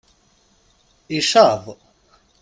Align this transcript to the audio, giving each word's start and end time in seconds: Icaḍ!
Icaḍ! 1.17 1.63